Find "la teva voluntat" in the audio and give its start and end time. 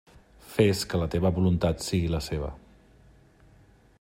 1.01-1.85